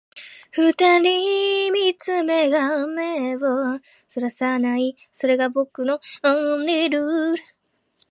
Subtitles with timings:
[0.55, 3.75] 二人見つめ合う目を
[4.09, 7.43] 逸らさない、それが僕のオンリールール